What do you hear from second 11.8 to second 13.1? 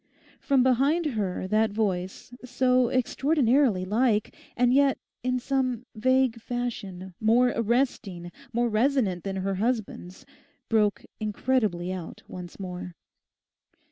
out once more.